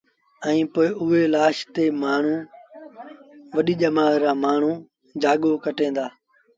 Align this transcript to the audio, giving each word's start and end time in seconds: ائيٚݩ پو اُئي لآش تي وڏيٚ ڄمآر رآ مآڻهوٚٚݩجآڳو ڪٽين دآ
ائيٚݩ 0.47 0.69
پو 0.73 0.81
اُئي 1.01 1.21
لآش 1.33 1.57
تي 1.73 1.85
وڏيٚ 3.55 3.79
ڄمآر 3.81 4.13
رآ 4.23 4.31
مآڻهوٚٚݩجآڳو 4.43 5.51
ڪٽين 5.63 5.91
دآ 5.97 6.05